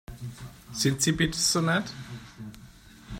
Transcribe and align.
Sind 0.73 0.99
Sie 1.03 1.11
bitte 1.11 1.37
so 1.37 1.61
nett? 1.61 1.93